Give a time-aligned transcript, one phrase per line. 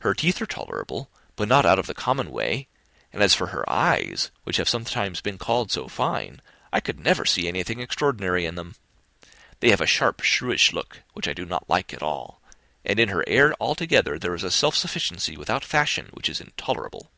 [0.00, 2.66] Her teeth are tolerable, but not out of the common way;
[3.12, 6.40] and as for her eyes, which have sometimes been called so fine,
[6.72, 8.76] I never could perceive anything extraordinary in them.
[9.58, 12.40] They have a sharp, shrewish look, which I do not like at all;
[12.86, 17.10] and in her air altogether, there is a self sufficiency without fashion, which is intolerable."